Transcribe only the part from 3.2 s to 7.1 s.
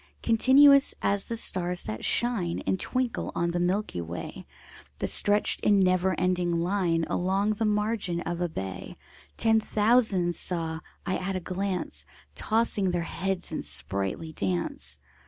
on the milky way, The stretched in never ending line